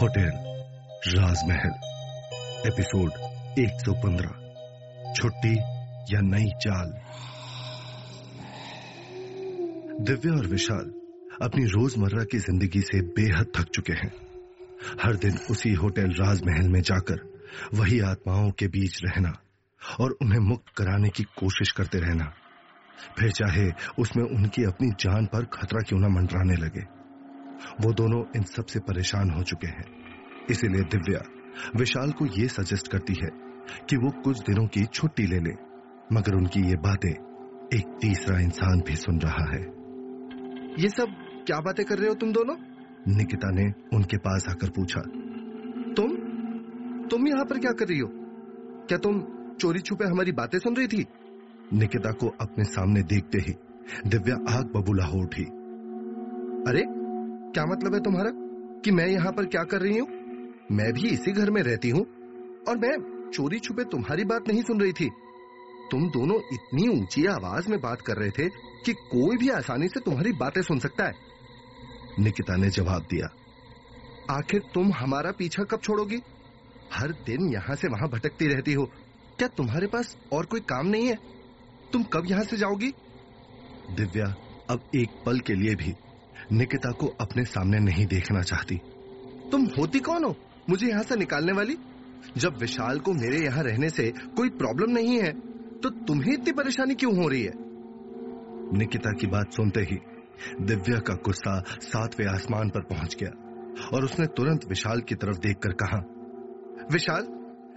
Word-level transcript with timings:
Hotel, 0.00 0.30
राजमहल, 1.08 1.70
episode 2.66 3.10
115 3.58 5.12
छुट्टी 5.12 5.54
या 6.14 6.20
नई 6.20 6.46
चाल। 6.46 6.92
दिव्या 10.04 10.32
और 10.34 10.46
विशाल 10.46 10.92
अपनी 11.42 11.64
रोज़मर्रा 11.64 12.24
की 12.24 12.38
ज़िंदगी 12.38 12.80
से 12.80 13.00
बेहद 13.00 13.46
थक 13.56 13.66
चुके 13.74 13.92
हैं। 13.92 14.12
हर 15.02 15.14
दिन 15.14 15.38
उसी 15.50 15.72
होटल, 15.72 16.10
राजमहल 16.10 16.68
में 16.68 16.80
जाकर 16.80 17.40
वही 17.74 18.00
आत्माओं 18.00 18.50
के 18.50 18.66
बीच 18.66 19.00
रहना 19.04 19.32
और 20.00 20.10
उन्हें 20.22 20.40
मुक्त 20.40 20.68
कराने 20.76 21.08
की 21.08 21.22
कोशिश 21.22 21.72
करते 21.72 21.98
रहना। 21.98 22.32
फिर 23.18 23.30
चाहे 23.30 23.70
उसमें 23.98 24.24
उनकी 24.24 24.64
अपनी 24.64 24.88
जान 24.88 25.26
पर 25.26 25.44
खतरा 25.44 25.80
क्यों 25.80 26.00
न 26.00 26.12
मंडराने 26.12 26.54
लगे। 26.54 26.97
वो 27.80 27.92
दोनों 27.92 28.24
इन 28.36 28.42
सबसे 28.42 28.80
परेशान 28.80 29.30
हो 29.30 29.42
चुके 29.42 29.66
हैं। 29.66 29.84
इसीलिए 30.50 30.82
दिव्या 30.82 31.20
विशाल 31.76 32.10
को 32.10 32.26
ये 32.26 32.48
सजेस्ट 32.48 32.88
करती 32.88 33.12
है 33.12 33.30
कि 33.88 33.96
वो 33.96 34.22
कुछ 34.22 34.38
दिनों 34.38 34.66
की 34.66 34.84
छुट्टी 34.84 35.26
ले 35.26 35.38
ले 35.38 35.50
मगर 36.12 36.34
उनकी 36.34 36.60
ये 36.60 36.76
बातें 36.76 37.10
एक 37.74 37.98
तीसरा 38.00 38.40
इंसान 38.40 38.80
भी 38.80 38.96
सुन 38.96 39.18
रहा 39.18 39.52
है। 39.52 39.62
ये 40.82 40.88
सब 40.88 41.06
क्या 41.46 41.60
बातें 41.60 41.86
कर 41.86 41.98
रहे 41.98 42.08
हो 42.08 42.14
तुम 42.14 42.32
दोनों? 42.32 42.56
निकिता 43.16 43.50
ने 43.50 43.96
उनके 43.96 44.16
पास 44.16 44.46
आकर 44.50 44.70
पूछा। 44.70 45.00
तुम? 45.94 46.16
तुम 47.06 47.28
यहाँ 47.28 47.44
पर 47.44 47.58
क्या 47.58 47.72
कर 47.72 47.88
रही 47.88 47.98
हो? 47.98 48.08
क्या 48.88 48.98
तुम 48.98 49.22
चोरी 49.60 49.78
छुपे 49.78 50.04
हमारी 50.04 50.32
बातें 50.32 50.58
सुन 50.58 50.76
रही 50.76 50.86
थी? 50.86 51.06
निकिता 51.72 52.10
को 52.12 52.28
अपने 52.40 52.64
सामने 52.64 53.02
देखते 53.02 53.38
ही 53.38 53.54
दिव्या 54.06 54.58
आग 54.58 54.64
बबूला 54.64 55.04
हो 55.04 55.18
उठी। 55.18 55.44
अरे 56.70 56.97
क्या 57.48 57.64
मतलब 57.66 57.94
है 57.94 58.00
तुम्हारा? 58.00 58.30
कि 58.84 58.90
मैं 58.90 59.06
यहाँ 59.06 59.32
पर 59.32 59.46
क्या 59.46 59.62
कर 59.62 59.80
रही 59.80 59.98
हूँ? 59.98 60.08
मैं 60.72 60.92
भी 60.92 61.08
इसी 61.08 61.32
घर 61.32 61.50
में 61.50 61.62
रहती 61.62 61.90
हूँ। 61.90 62.00
और 62.68 62.78
मैं 62.78 62.96
चोरी 63.30 63.58
छुपे 63.58 63.84
तुम्हारी 63.84 64.24
बात 64.24 64.48
नहीं 64.48 64.62
सुन 64.62 64.80
रही 64.80 64.92
थी। 64.92 65.08
तुम 65.90 66.08
दोनों 66.10 66.36
इतनी 66.52 66.88
ऊँची 66.88 67.24
आवाज़ 67.26 67.68
में 67.68 67.80
बात 67.80 68.00
कर 68.00 68.16
रहे 68.16 68.30
थे 68.30 68.48
कि 68.84 68.92
कोई 68.92 69.36
भी 69.36 69.48
आसानी 69.48 69.88
से 69.88 70.00
तुम्हारी 70.00 70.32
बातें 70.32 70.60
सुन 70.62 70.78
सकता 70.78 71.04
है। 71.04 71.12
निकिता 72.18 72.56
ने 72.56 72.70
जवाब 72.70 73.02
दिया, 73.02 73.28
आखिर 74.30 74.62
तुम 74.74 74.92
हमारा 74.92 75.30
पीछा 75.30 75.64
कब 75.64 75.80
छोड़ोगी? 75.80 76.20
हर 76.92 77.12
दिन 77.26 77.48
यहाँ 77.52 77.76
से 77.76 77.88
वहाँ 77.88 78.08
भटकती 78.08 78.46
रहती 78.46 78.72
हो। 78.72 78.84
क्या 79.38 79.48
तुम्हारे 79.48 79.86
पास 79.86 80.16
और 80.32 80.46
कोई 80.46 80.60
काम 80.60 80.86
नहीं 80.86 81.06
है? 81.06 81.18
तुम 81.92 82.02
कब 82.02 82.26
यहाँ 82.26 82.44
से 82.44 82.56
जाओगी? 82.56 82.92
दिव्या 83.90 84.26
अब 84.70 84.90
एक 84.94 85.22
पल 85.26 85.40
के 85.40 85.54
लिए 85.54 85.74
भी 85.74 85.94
निकिता 86.52 86.90
को 86.90 87.06
अपने 87.20 87.44
सामने 87.44 87.78
नहीं 87.78 88.06
देखना 88.06 88.42
चाहती। 88.42 88.80
तुम 89.52 89.64
होती 89.78 89.98
कौन 89.98 90.24
हो? 90.24 90.34
मुझे 90.70 90.86
यहाँ 90.86 91.02
से 91.02 91.16
निकालने 91.16 91.52
वाली? 91.52 91.76
जब 92.36 92.56
विशाल 92.56 92.98
को 92.98 93.12
मेरे 93.12 93.44
यहाँ 93.44 93.62
रहने 93.64 93.88
से 93.90 94.10
कोई 94.36 94.48
प्रॉब्लम 94.48 94.90
नहीं 94.90 95.18
है 95.20 95.32
तो 95.80 95.90
तुम्हें 95.90 96.32
इतनी 96.32 96.52
परेशानी 96.52 96.94
क्यों 96.94 97.14
हो 97.16 97.28
रही 97.28 97.42
है? 97.42 97.52
निकिता 98.78 99.12
की 99.12 99.26
बात 99.26 99.52
सुनते 99.52 99.80
ही 99.80 99.98
दिव्या 100.60 100.98
का 100.98 101.14
गुस्सा 101.14 101.62
सातवें 101.82 102.26
आसमान 102.26 102.68
पर 102.68 102.80
पहुँच 102.80 103.16
गया 103.22 103.30
और 103.96 104.04
उसने 104.04 104.26
तुरंत 104.26 104.64
विशाल 104.68 105.00
की 105.00 105.14
तरफ़ 105.14 105.38
देखकर 105.38 105.72
कहा, 105.72 105.98
विशाल, 106.92 107.26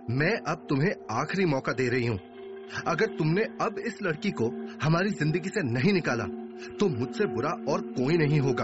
मैं 0.09 0.35
अब 0.47 0.65
तुम्हें 0.69 0.91
आखिरी 1.11 1.45
मौका 1.45 1.71
दे 1.71 1.87
रही 1.89 2.07
हूँ। 2.07 2.19
अगर 2.87 3.15
तुमने 3.17 3.41
अब 3.61 3.79
इस 3.79 3.97
लड़की 4.03 4.31
को 4.31 4.47
हमारी 4.83 5.09
ज़िंदगी 5.09 5.49
से 5.49 5.63
नहीं 5.63 5.93
निकाला 5.93 6.23
तो 6.79 6.87
मुझसे 6.89 7.25
बुरा 7.25 7.49
और 7.49 7.81
कोई 7.81 8.17
नहीं 8.17 8.39
होगा। 8.39 8.63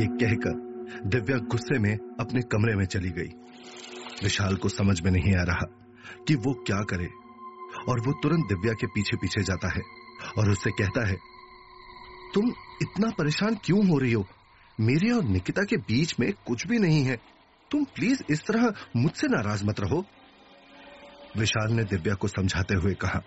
ये 0.00 0.06
कहकर 0.06 0.64
दिव्या 1.06 1.36
गुस्से 1.36 1.78
में 1.78 1.94
अपने 2.20 2.40
कमरे 2.42 2.74
में 2.76 2.84
चली 2.84 3.10
गई। 3.10 3.28
विशाल 4.22 4.56
को 4.56 4.68
समझ 4.68 5.00
में 5.00 5.10
नहीं 5.10 5.36
आ 5.36 5.42
रहा 5.42 5.66
कि 6.28 6.34
वो 6.34 6.52
क्या 6.66 6.80
करे 6.80 7.08
और 7.88 8.00
वो 8.00 8.12
तुरंत 8.12 8.44
दिव्या 8.48 8.72
के 8.72 8.86
पीछे 8.86 9.16
पीछे 9.16 9.42
जाता 9.42 9.68
है 9.68 9.82
और 10.38 10.50
उससे 10.50 10.70
कहता 10.70 11.08
है, 11.08 11.16
तुम 12.34 12.48
इतना 12.82 13.10
परेशान 13.10 13.56
क्यों 13.64 13.86
हो 13.86 13.98
रही 13.98 14.12
हो? 14.12 14.26
मेरे 14.80 15.10
और 15.10 15.24
निकिता 15.24 15.62
के 15.62 15.76
बीच 15.76 16.14
में 16.20 16.32
कुछ 16.46 16.66
भी 16.66 16.78
नहीं 16.78 17.04
है। 17.04 17.16
तुम 17.70 17.84
प्लीज़ 17.84 18.22
इस 18.30 18.40
तरह 18.40 18.72
मुझसे 18.96 19.26
नाराज़ 19.26 19.66
मत 19.66 19.80
रहो। 19.80 20.04
विशाल 21.38 21.72
ने 21.72 21.84
दिव्या 21.84 22.14
को 22.14 22.28
समझाते 22.28 22.74
हुए 22.74 22.94
कहा 22.94 23.22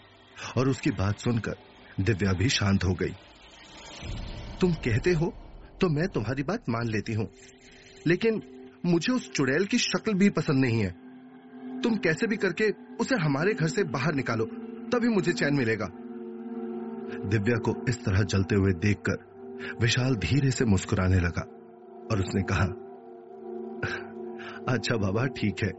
और 0.58 0.70
उसकी 0.70 0.90
बात 0.90 1.20
सुनकर 1.20 1.56
दिव्या 2.00 2.34
भी 2.34 2.50
शांत 2.50 2.84
हो 2.84 2.94
गई। 2.94 3.14
तुम 4.62 4.72
कहते 4.74 5.12
हो 5.12 5.34
तो 5.82 5.90
मैं 5.90 6.08
तुम्हारी 6.08 6.44
बात 6.44 6.70
मान 6.70 6.88
लेती 6.88 7.14
हूँ। 7.14 7.28
लेकिन 8.08 8.42
मुझे 8.86 9.14
उस 9.14 9.32
चुड़ैल 9.32 9.66
की 9.66 9.78
शक्ल 9.78 10.14
भी 10.14 10.30
पसंद 10.30 10.66
नहीं 10.66 10.80
है। 10.82 10.92
तुम 11.82 11.96
कैसे 11.96 12.28
भी 12.28 12.38
करके 12.38 12.70
उसे 13.00 13.16
हमारे 13.16 13.54
घर 13.54 13.68
से 13.68 13.84
बाहर 13.84 14.14
निकालो, 14.14 14.46
तभी 14.92 15.08
मुझे 15.08 15.34
चैन 15.34 15.54
मिलेगा। 15.54 15.86
दिव्या 17.30 17.58
को 17.58 17.86
इस 17.90 18.04
तरह 18.06 18.24
जलते 18.24 18.56
हुए 18.56 18.72
देखकर 18.74 19.76
विशाल 19.82 20.16
धीरे 20.16 20.52
से 20.52 20.66
मुस्कुराने 20.66 21.20
लगा 21.20 21.42
और 22.12 22.20
उसने 22.20 22.42
कहा 22.42 22.66
अच्छा 24.74 24.96
बाबा, 24.96 25.26
ठीक 25.26 25.64
है। 25.64 25.72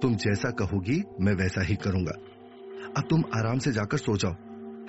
तुम 0.00 0.14
जैसा 0.14 0.50
कहोगी, 0.50 1.02
मैं 1.20 1.32
वैसा 1.32 1.62
ही 1.62 1.74
करूँगा। 1.74 2.12
अब 2.96 3.04
तुम 3.10 3.22
आराम 3.34 3.58
से 3.58 3.72
जाकर 3.72 3.96
सो 3.96 4.16
जाओ। 4.16 4.32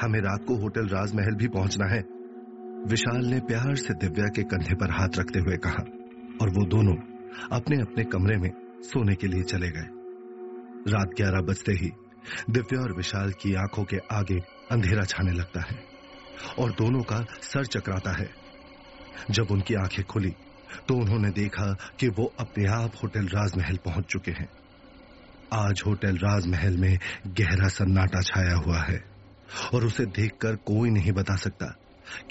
हमें 0.01 0.19
रात 0.19 0.45
को 0.47 0.55
होटल 0.55 0.87
राजमहल 0.87 1.35
भी 1.35 1.47
पहुँचना 1.47 1.85
है। 1.85 2.16
विशाल 2.85 3.25
ने 3.25 3.39
प्यार 3.39 3.75
से 3.75 3.93
दिव्या 3.93 4.25
के 4.25 4.43
कंधे 4.43 4.75
पर 4.75 4.91
हाथ 4.91 5.17
रखते 5.17 5.39
हुए 5.39 5.55
कहा, 5.57 5.83
और 6.41 6.49
वो 6.49 6.65
दोनों 6.65 6.95
अपने 7.51 7.77
अपने 7.81 8.03
कमरे 8.03 8.35
में 8.37 8.49
सोने 8.83 9.15
के 9.15 9.27
लिए 9.27 9.43
चले 9.43 9.69
गए। 9.69 9.87
रात 10.87 11.15
ग्यारह 11.17 11.41
बजते 11.41 11.71
ही 11.73 11.89
दिव्या 12.49 12.81
और 12.81 12.93
विशाल 12.93 13.31
की 13.31 13.53
आँखों 13.55 13.83
के 13.83 13.97
आगे 14.11 14.37
अंधेरा 14.71 15.03
छाने 15.05 15.31
लगता 15.31 15.61
है, 15.61 15.77
और 16.59 16.71
दोनों 16.71 17.01
का 17.03 17.19
सर 17.43 17.65
चकराता 17.67 18.11
है। 18.11 18.29
जब 19.31 19.51
उनकी 19.51 19.75
आँखें 19.75 20.03
खुली 20.05 20.33
तो 20.87 20.95
उन्होंने 20.95 21.29
देखा 21.31 21.65
कि 21.99 22.07
वो 22.09 22.31
अपने 22.39 22.69
आप 22.71 22.95
होटल 23.03 23.27
राजमहल 23.27 23.77
पहुँच 23.85 24.05
चुके 24.05 24.31
हैं। 24.31 24.47
आज 25.55 25.81
होटल 25.87 26.17
राजमहल 26.17 26.77
में 26.77 26.97
गहरा 27.29 27.67
सन्नाटा 27.69 28.21
छाया 28.21 28.55
हुआ 28.57 28.81
है, 28.83 29.03
और 29.73 29.85
उसे 29.85 30.05
देखकर 30.05 30.55
कोई 30.65 30.89
नहीं 30.89 31.11
बता 31.11 31.35
सकता 31.37 31.73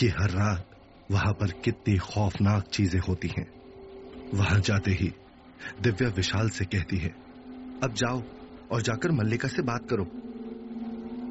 कि 0.01 0.09
हर 0.11 0.31
रात 0.31 0.71
वहाँ 1.11 1.33
पर 1.33 1.51
कितनी 1.65 1.97
खौफनाक 1.99 2.69
चीज़ें 2.69 3.01
होती 3.01 3.29
हैं। 3.29 3.47
वहाँ 4.35 4.61
जाते 4.61 4.91
ही 4.93 5.13
दिव्या 5.83 6.09
विशाल 6.09 6.49
से 6.51 6.65
कहती 6.65 6.97
है, 6.97 7.09
अब 7.83 7.95
जाओ 7.95 8.23
और 8.73 8.83
जाकर 8.83 9.13
मल्लिका 9.13 9.49
से 9.49 9.63
बात 9.63 9.87
करो। 9.91 10.05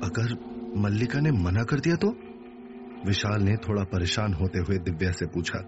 अगर 0.03 0.35
मल्लिका 0.77 1.19
ने 1.19 1.31
मना 1.33 1.63
कर 1.63 1.79
दिया 1.79 1.95
तो? 1.95 2.07
विशाल 3.05 3.41
ने 3.41 3.55
थोड़ा 3.59 3.83
परेशान 3.83 4.33
होते 4.33 4.59
हुए 4.59 4.77
दिव्या 4.79 5.11
से 5.11 5.25
पूछा 5.25 5.59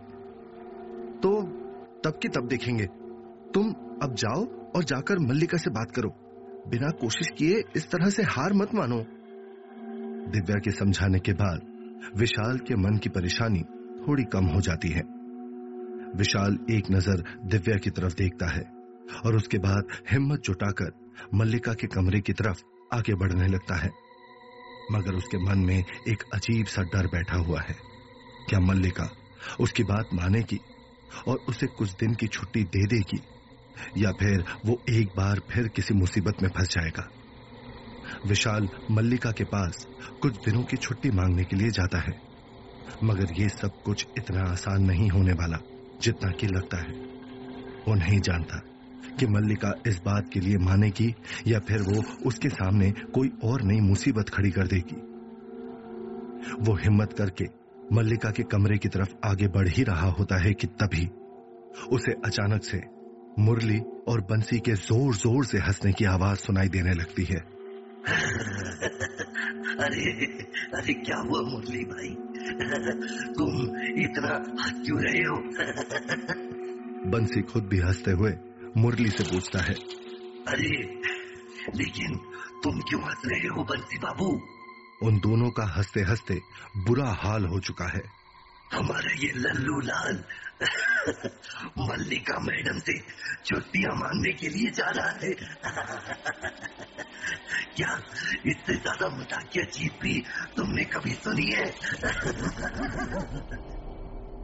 तो 1.24 1.42
तब 2.04 2.20
की 2.22 2.28
तब 2.30 2.48
देखेंगे। 2.48 2.86
तुम 3.54 3.70
अब 4.04 4.16
जाओ 4.16 4.46
और 4.72 4.84
जाकर 4.84 5.20
मल्लिका 5.20 5.58
से 5.58 5.70
बात 5.70 5.92
करो। 5.92 6.10
बिना 6.68 6.90
कोशिश 7.02 7.28
किए 7.38 7.64
इस 7.76 7.90
तरह 7.92 8.10
से 8.10 8.24
हार 8.26 8.54
मत 8.54 8.74
मानो। 8.76 8.98
दिव्या 10.32 10.60
के 10.60 10.72
समझाने 10.72 11.20
के 11.20 11.34
बाद 11.34 11.62
विशाल 12.16 12.58
के 12.58 12.76
मन 12.76 12.98
की 12.98 13.10
परेशानी 13.10 13.60
थोड़ी 14.08 14.24
कम 14.24 14.46
हो 14.46 14.62
जाती 14.62 14.90
है। 14.90 15.02
विशाल 16.16 16.58
एक 16.72 16.92
नज़र 16.92 17.24
दिव्या 17.46 17.78
की 17.78 17.90
तरफ़ 17.90 18.14
देखता 18.14 18.48
है 18.48 18.64
और 19.26 19.36
उसके 19.36 19.58
बाद 19.58 19.88
हिम्मत 20.12 20.42
जुटाकर 20.42 20.92
मल्लिका 21.34 21.74
के 21.74 21.88
कमरे 21.88 22.20
की 22.20 22.34
तरफ़ 22.34 22.64
आगे 22.94 23.16
बढ़ने 23.16 23.48
लगता 23.48 23.76
है। 23.76 23.90
मगर 24.92 25.14
उसके 25.14 25.38
मन 25.38 25.58
में 25.58 25.84
एक 26.08 26.24
अजीब 26.34 26.66
सा 26.66 26.82
डर 26.82 27.08
बैठा 27.08 27.38
हुआ 27.38 27.62
है। 27.62 27.76
क्या 28.50 28.60
मल्लिका 28.60 29.10
उसकी 29.60 29.84
बात 29.84 30.10
मानेगी 30.14 30.60
और 31.28 31.38
उसे 31.50 31.68
कुछ 31.68 31.92
दिन 31.92 32.14
की 32.14 32.28
छुट्टी 32.28 32.64
दे 32.64 32.86
देगी 32.88 33.22
या 33.98 34.12
फिर 34.12 34.44
वो 34.66 34.82
एक 34.90 35.08
बार 35.08 35.40
फिर 35.40 35.68
किसी 35.68 35.94
मुसीबत 35.94 36.44
में 36.44 36.50
फंस 36.50 36.70
जाएगा? 36.70 37.10
विशाल 38.26 38.70
मल्लिका 38.92 39.32
के 39.32 39.44
पास 39.44 39.88
कुछ 40.22 40.38
दिनों 40.38 40.64
की 40.64 40.78
छुट्टी 40.78 41.12
मांगने 41.12 41.44
के 41.44 41.56
लिए 41.56 41.70
जाता 41.70 42.00
है। 42.00 42.14
मगर 43.04 43.34
ये 43.34 43.50
सब 43.50 43.82
कुछ 43.86 44.08
इतना 44.18 44.42
आसान 44.52 44.84
नहीं 44.84 45.10
होने 45.10 45.34
वाला 45.34 45.58
जितना 46.02 46.32
कि 46.32 46.48
लगता 46.48 46.78
है। 46.78 46.94
वो 47.88 47.94
नहीं 47.96 48.20
जानता 48.20 48.62
कि 49.20 49.26
मल्लिका 49.26 49.74
इस 49.88 50.02
बात 50.06 50.30
के 50.34 50.40
लिए 50.40 50.58
मानेगी 50.58 51.14
या 51.48 51.60
फिर 51.60 51.82
वो 51.82 52.04
उसके 52.26 52.50
सामने 52.50 52.92
कोई 52.92 53.32
और 53.44 53.62
नई 53.62 53.80
मुसीबत 53.80 54.30
खड़ी 54.30 54.52
कर 54.52 54.68
देगी। 54.68 55.02
वो 56.62 56.76
हिम्मत 56.76 57.14
करके 57.14 57.46
मल्लिका 57.96 58.32
के 58.32 58.44
कमरे 58.44 58.78
की 58.78 58.90
तरफ़ 58.90 59.14
आगे 59.26 59.48
बढ़ 59.48 59.68
ही 59.68 59.84
रहा 59.84 60.10
होता 60.10 60.38
है 60.38 60.54
कि 60.54 60.68
तभी 60.68 61.06
उसे 61.92 62.12
अचानक 62.26 62.64
से 62.64 62.82
मुरली 63.40 63.80
और 64.08 64.22
बंसी 64.22 64.60
के 64.60 64.74
ज़ोर 64.74 65.16
ज़ोर 65.16 65.46
से 65.46 65.58
हंसने 65.58 65.92
की 65.92 66.06
आवाज़ 66.06 66.40
सुनाई 66.40 66.68
देने 66.68 66.94
लगती 66.94 67.24
है। 67.24 67.57
अरे 69.86 70.04
अरे 70.74 70.94
क्या 70.94 71.18
हुआ 71.18 71.42
मुरली 71.42 71.84
भाई? 71.86 72.10
तुम 73.34 73.78
इतना 74.02 74.64
हंस 74.64 74.86
क्यों 74.86 75.02
रहे 75.02 75.24
हो? 75.24 75.36
बंसी 77.12 77.42
खुद 77.42 77.64
भी 77.64 77.80
हँसते 77.80 78.12
हुए 78.12 78.34
मुरली 78.78 79.10
से 79.10 79.24
पूछता 79.24 79.60
है। 79.60 79.74
अरे 80.48 81.02
लेकिन 81.76 82.16
तुम 82.64 82.80
क्यों 82.80 83.02
हंस 83.02 83.22
रहे 83.26 83.48
हो 83.48 83.64
बंसी 83.64 83.98
बाबू? 83.98 84.42
उन 85.04 85.20
दोनों 85.20 85.50
का 85.50 85.64
हँसते 85.64 86.02
हँसते 86.02 86.42
बुरा 86.78 87.10
हाल 87.10 87.46
हो 87.46 87.60
चुका 87.60 87.86
है। 87.86 88.17
हमारा 88.74 89.14
ये 89.14 89.32
लल्लू 89.36 89.80
लाल। 89.80 90.24
मल्लिका 91.80 92.40
मैडम 92.40 92.80
से 92.80 93.00
छुट्टियाँ 93.46 93.96
मांगने 93.96 94.34
के 94.34 94.50
लिए 94.50 94.72
जा 94.72 94.90
रहा 94.90 95.10
है। 95.10 95.34
क्या 97.76 98.02
इससे 98.46 98.74
ज़्यादा 98.74 99.18
मजाकिया 99.18 99.66
चीज़ 99.66 99.92
भी 100.02 100.24
तुमने 100.58 100.84
कभी 100.84 101.12
सुनी 101.12 101.52
है? 101.52 101.66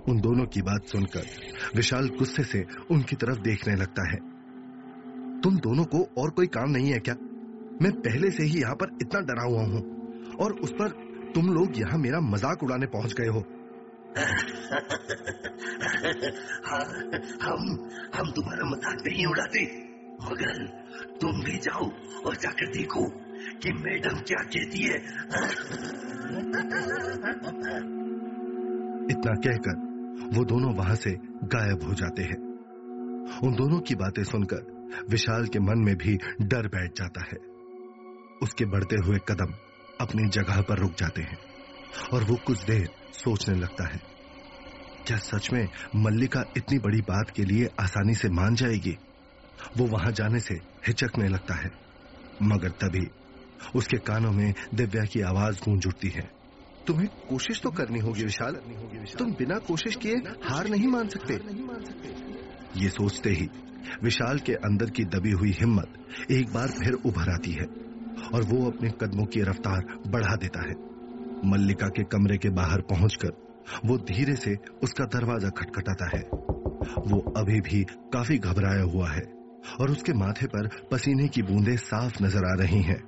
उन 0.10 0.22
दोनों 0.22 0.46
की 0.46 0.62
बात 0.62 0.86
सुनकर 0.86 1.26
विशाल 1.76 2.08
गुस्से 2.08 2.44
से 2.44 2.66
उनकी 2.92 3.16
तरफ़ 3.16 3.38
देखने 3.38 3.76
लगता 3.76 4.12
है। 4.12 4.18
तुम 5.42 5.58
दोनों 5.58 5.86
को 5.86 6.10
और 6.18 6.30
कोई 6.30 6.48
काम 6.48 6.70
नहीं 6.70 6.92
है 6.92 7.00
क्या? 7.00 7.16
मैं 7.82 7.92
पहले 7.92 8.32
से 8.32 8.44
ही 8.44 8.62
यहाँ 8.62 8.76
पर 8.76 8.98
इतना 9.02 9.20
डरा 9.20 9.44
हुआ 9.44 9.62
हूँ 9.62 10.04
और 10.36 10.54
उस 10.54 10.72
पर 10.72 11.14
तुम 11.36 11.54
लोग 11.54 11.78
यहाँ 11.78 12.00
मेरा 12.00 12.20
मज़ाक 12.20 12.64
उड़ाने 12.64 12.86
पहुँच 12.86 13.14
गए 13.14 13.28
हाँ, 13.28 13.44
हम 17.42 17.62
हम 18.16 18.32
तुम्हारा 18.32 18.66
मज़ाक 18.66 18.98
नहीं 19.08 19.26
उड़ाते, 19.26 19.62
मगर 20.24 20.66
तुम 21.22 21.42
भी 21.44 21.58
जाओ 21.60 21.86
और 22.26 22.36
जाकर 22.36 22.68
देखो 22.74 23.04
कि 23.62 23.72
मैडम 23.76 24.20
क्या 24.22 24.42
कहती 24.46 24.82
है। 24.82 24.98
इतना 29.10 29.34
कहकर 29.38 29.76
वो 30.34 30.44
दोनों 30.46 30.74
वहाँ 30.76 30.96
से 30.96 31.12
गायब 31.54 31.84
हो 31.84 31.94
जाते 31.94 32.24
हैं। 32.24 32.40
उन 33.44 33.56
दोनों 33.56 33.80
की 33.80 33.96
बातें 33.96 34.24
सुनकर 34.26 34.62
विशाल 35.10 35.48
के 35.48 35.60
मन 35.62 35.84
में 35.86 35.96
भी 35.96 36.14
डर 36.44 36.68
बैठ 36.68 36.98
जाता 36.98 37.22
है। 37.24 37.38
उसके 38.44 38.66
बढ़ते 38.66 38.96
हुए 39.06 39.18
कदम 39.28 39.54
अपनी 40.02 40.30
जगह 40.32 40.62
पर 40.62 40.80
रुक 40.80 40.94
जाते 40.98 41.22
हैं। 41.22 41.38
और 42.14 42.24
वो 42.24 42.36
कुछ 42.36 42.64
देर 42.64 42.90
सोचने 43.14 43.60
लगता 43.60 43.94
है। 43.94 44.00
क्या 45.08 45.18
सच 45.18 45.50
में 45.54 45.68
मल्लिका 45.96 46.44
इतनी 46.58 46.80
बड़ी 46.80 47.02
बात 47.02 47.30
के 47.36 47.44
लिए 47.44 47.68
आसानी 47.80 48.14
से 48.14 48.30
मान 48.30 48.56
जाएगी? 48.56 48.98
वो 49.78 49.86
वहाँ 49.86 50.12
जाने 50.12 50.40
से 50.40 50.56
हिचकने 50.88 51.28
लगता 51.28 51.56
है। 51.56 51.72
मगर 52.42 52.70
तभी 52.70 53.08
उसके 53.76 53.98
कानों 53.98 54.32
में 54.32 54.54
दिव्या 54.74 55.06
की 55.06 55.22
आवाज़ 55.22 55.60
गूंज 55.60 55.88
उठती 55.88 56.10
है। 56.10 56.32
तुम्हें 56.88 57.08
कोशिश 57.30 57.62
तो 57.62 57.72
करनी 57.72 58.00
होगी 58.00 58.24
विशाल। 58.24 58.54
तुम 59.20 59.32
बिना 59.32 59.58
कोशिश 59.58 59.96
किए 59.96 60.14
हार 60.44 60.68
नहीं 60.68 60.88
मान 60.88 61.08
सकते। 61.08 61.34
ये 62.80 62.90
सोचते 62.90 63.30
ही 63.30 63.50
विशाल 64.04 64.40
के 64.40 64.54
अंदर 64.54 64.90
की 64.90 65.04
दबी 65.04 65.32
हुई 65.32 65.52
हिम्मत 65.52 65.94
एक 66.32 66.54
बार 66.54 66.68
फिर 66.68 66.94
उभर 66.94 67.30
आती 67.34 67.52
है 67.52 67.66
और 68.34 68.44
वो 68.44 68.72
अपने 68.72 68.90
कदमों 68.90 69.26
की 69.26 69.42
रफ्तार 69.42 69.98
बढ़ा 70.08 70.36
देता 70.36 70.62
है। 70.62 70.93
मल्लिका 71.46 71.88
के 71.88 72.04
कमरे 72.04 72.38
के 72.38 72.50
बाहर 72.52 72.82
पहुंचकर 72.90 73.32
वो 73.86 73.98
धीरे 74.08 74.36
से 74.36 74.56
उसका 74.84 75.06
दरवाज़ा 75.06 75.50
खटखटाता 75.50 76.06
है। 76.08 76.22
वो 77.08 77.20
अभी 77.38 77.60
भी 77.62 77.84
काफ़ी 78.14 78.38
घबराया 78.38 78.84
हुआ 78.84 79.10
है 79.10 79.24
और 79.82 79.92
उसके 79.92 80.14
माथे 80.14 80.48
पर 80.48 80.70
पसीने 80.92 81.28
की 81.28 81.42
बूंदें 81.42 81.76
साफ़ 81.78 82.24
नज़र 82.24 82.46
आ 82.46 82.54
रही 82.54 82.82
हैं। 82.82 83.02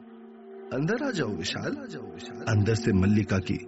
अंदर 0.74 1.04
आ 1.04 1.10
जाओ 1.12 1.30
विशाल। 1.30 1.78
आ 1.78 1.86
जाओ 1.86 2.14
विशाल 2.14 2.46
अंदर 2.50 2.76
से 2.76 2.94
मल्लिका 2.94 3.38
की 3.40 3.60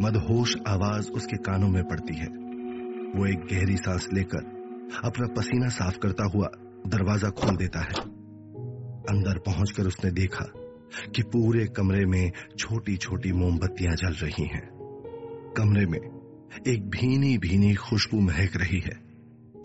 मदहोश 0.00 0.56
आवाज़ 0.66 1.10
उसके 1.10 1.36
कानों 1.42 1.68
में 1.68 1.82
पड़ती 1.84 2.14
है। 2.14 2.28
वो 3.16 3.26
एक 3.26 3.46
गहरी 3.52 3.76
सांस 3.76 4.08
लेकर 4.12 4.54
अपना 5.04 5.26
पसीना 5.36 5.68
साफ़ 5.68 5.98
करता 5.98 6.24
हुआ 6.24 6.48
दरवाज़ा 6.86 7.30
खोल 7.30 7.56
देता 7.56 7.80
है। 7.80 8.00
अंदर 9.08 9.38
पहुंचकर 9.38 9.86
उसने 9.86 10.10
देखा 10.10 10.44
कि 11.14 11.22
पूरे 11.22 11.66
कमरे 11.66 12.06
में 12.06 12.32
छोटी 12.58 12.96
छोटी 12.96 13.32
मोमबत्तियाँ 13.32 13.94
जल 13.94 14.12
रही 14.12 14.44
हैं। 14.44 14.68
कमरे 15.56 15.86
में 15.86 15.98
एक 16.68 16.90
भीनी 16.90 17.38
भीनी 17.38 17.74
खुशबू 17.74 18.20
महक 18.20 18.56
रही 18.56 18.80
है 18.80 18.94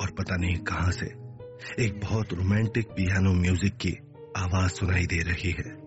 और 0.01 0.11
पता 0.11 0.35
नहीं 0.35 0.57
कहाँ 0.57 0.91
से 0.91 1.05
एक 1.85 1.99
बहुत 2.03 2.33
रोमांटिक 2.33 2.87
पियानो 2.87 3.33
म्यूज़िक 3.33 3.73
की 3.73 3.97
आवाज़ 4.37 4.71
सुनाई 4.71 5.05
दे 5.05 5.17
रही 5.17 5.51
है। 5.51 5.81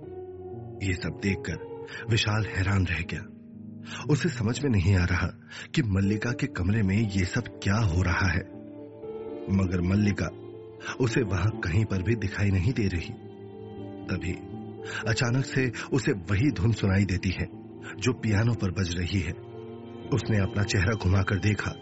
ये 0.89 0.95
सब 0.95 1.21
देखकर 1.23 1.87
विशाल 2.11 2.47
हैरान 2.47 2.87
रह 2.87 3.01
गया। 3.01 3.25
उसे 4.11 4.29
समझ 4.29 4.65
में 4.65 4.71
नहीं 4.71 4.97
आ 4.97 5.05
रहा 5.05 5.27
कि 5.75 5.83
मल्लिका 5.83 6.33
के 6.33 6.47
कमरे 6.47 6.83
में 6.83 7.11
ये 7.11 7.25
सब 7.25 7.61
क्या 7.63 7.77
हो 7.77 8.03
रहा 8.03 8.29
है। 8.29 8.43
मगर 9.51 9.81
मल्लिका 9.81 10.27
उसे 11.01 11.23
वहाँ 11.23 11.61
कहीं 11.65 11.85
पर 11.85 12.03
भी 12.03 12.15
दिखाई 12.15 12.51
नहीं 12.51 12.73
दे 12.73 12.89
रही। 12.89 13.13
तभी 14.09 14.33
अचानक 15.09 15.45
से 15.47 15.71
उसे 15.93 16.13
वही 16.31 16.51
धुन 16.53 16.73
सुनाई 16.75 17.05
देती 17.07 17.31
है, 17.31 17.47
जो 17.97 18.13
पियानो 18.15 18.55
पर 18.55 18.71
बज 18.73 18.95
रही 18.99 19.21
है। 19.21 19.33
उसने 20.15 20.39
अपना 20.41 20.63
चेहरा 20.65 20.95
घुमाकर 20.95 21.39
देखा 21.41 21.75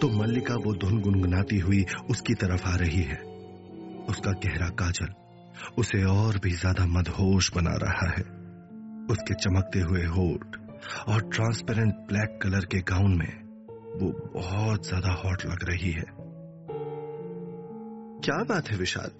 तो 0.00 0.08
मल्लिका 0.10 0.54
वो 0.56 0.72
धुन 0.76 1.00
गुनगुनाती 1.00 1.58
हुई 1.58 1.84
उसकी 2.10 2.34
तरफ़ 2.36 2.66
आ 2.68 2.74
रही 2.76 3.02
है। 3.02 3.18
उसका 4.08 4.32
गहरा 4.40 4.68
काजल 4.78 5.12
उसे 5.78 6.02
और 6.06 6.38
भी 6.38 6.50
ज़्यादा 6.52 6.86
मदहोश 6.88 7.50
बना 7.54 7.74
रहा 7.82 8.08
है। 8.10 8.22
उसके 9.10 9.34
चमकते 9.36 9.80
हुए 9.80 10.02
होठ 10.08 10.56
और 11.08 11.28
ट्रांसपेरेंट 11.30 11.94
ब्लैक 12.08 12.38
कलर 12.42 12.64
के 12.66 12.80
गाउन 12.90 13.16
में 13.18 13.32
वो 14.00 14.10
बहुत 14.34 14.88
ज़्यादा 14.88 15.12
हॉट 15.14 15.44
लग 15.46 15.64
रही 15.68 15.92
है। 15.92 16.04
क्या 18.20 18.42
बात 18.44 18.70
है 18.70 18.76
विशाल, 18.76 19.10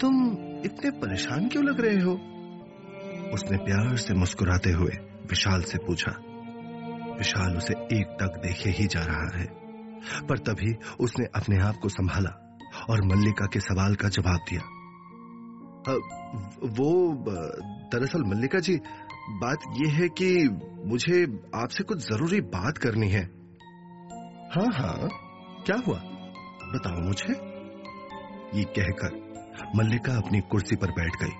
तुम 0.00 0.20
इतने 0.64 0.90
परेशान 1.00 1.48
क्यों 1.48 1.64
लग 1.64 1.80
रहे 1.80 2.00
हो? 2.00 2.14
उसने 3.32 3.56
प्यार 3.56 3.96
से 3.96 4.14
मुस्कुराते 4.14 4.70
हुए 4.70 4.92
विशाल 5.30 5.62
से 5.62 5.78
पूछा 5.78 6.12
विशाल 7.18 7.56
उसे 7.56 7.74
एक 7.74 8.06
तक 8.20 8.40
देखे 8.46 8.70
ही 8.70 8.86
जा 8.86 9.00
रहा 9.00 9.38
है। 9.38 9.62
पर 10.26 10.38
तभी 10.38 10.74
उसने 11.00 11.26
अपने 11.26 11.58
आप 11.58 11.76
को 11.76 11.88
संभाला 11.88 12.58
और 12.90 13.04
मल्लिका 13.04 13.46
के 13.46 13.60
सवाल 13.60 13.94
का 13.94 14.08
जवाब 14.08 14.40
दिया। 14.50 14.60
अ, 15.88 15.94
वो 16.64 17.14
दरअसल 17.92 18.22
मल्लिका 18.24 18.58
जी 18.58 18.76
बात 19.28 19.58
यह 19.76 19.92
है 19.92 20.08
कि 20.08 20.48
मुझे 20.84 21.42
आपसे 21.54 21.84
कुछ 21.84 21.98
ज़रूरी 21.98 22.40
बात 22.40 22.78
करनी 22.78 23.08
है। 23.08 23.22
हाँ 24.54 24.72
हाँ 24.74 25.08
क्या 25.66 25.82
हुआ? 25.86 25.98
बताओ 26.74 27.00
मुझे। 27.00 27.32
ये 28.58 28.64
कहकर 28.64 29.32
मल्लिका 29.76 30.16
अपनी 30.16 30.40
कुर्सी 30.40 30.76
पर 30.76 30.90
बैठ 30.90 31.12
गई 31.22 31.34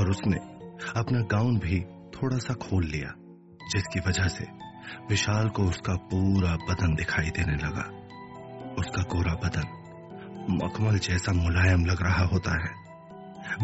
और 0.00 0.10
उसने 0.10 0.51
अपना 0.96 1.20
गाउन 1.20 1.58
भी 1.58 1.80
थोड़ा 2.10 2.38
सा 2.38 2.54
खोल 2.54 2.84
लिया, 2.84 3.14
जिसकी 3.72 4.00
वजह 4.00 4.28
से 4.28 4.44
विशाल 5.10 5.48
को 5.48 5.62
उसका 5.62 5.96
पूरा 5.96 6.56
बदन 6.56 6.94
दिखाई 6.94 7.30
देने 7.30 7.52
लगा। 7.52 7.98
उसका 8.78 9.02
गोरा 9.02 9.34
बदन 9.34 9.82
मखमल 10.50 10.98
जैसा 10.98 11.32
मुलायम 11.32 11.84
लग 11.84 12.02
रहा 12.02 12.24
होता 12.24 12.50
है। 12.50 12.82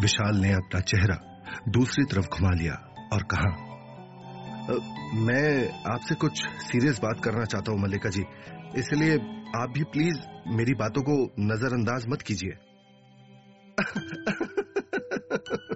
विशाल 0.01 0.37
ने 0.37 0.53
अपना 0.53 0.81
चेहरा 0.81 1.43
दूसरी 1.69 2.05
तरफ़ 2.05 2.27
घुमा 2.27 2.51
लिया 2.51 2.75
और 3.13 3.23
कहा 3.23 3.65
मैं 5.15 5.83
आपसे 5.95 6.15
कुछ 6.15 6.49
सीरियस 6.49 6.99
बात 6.99 7.25
करना 7.25 7.45
चाहता 7.45 7.73
हूँ, 7.73 7.81
मल्लिका 7.81 8.09
जी। 8.09 8.25
इसलिए 8.77 9.15
आप 9.63 9.71
भी 9.71 9.83
प्लीज़ 9.83 10.19
मेरी 10.47 10.75
बातों 10.75 11.03
को 11.03 11.35
नजरअंदाज 11.41 12.05
मत 12.09 12.23
कीजिए। 12.23 12.53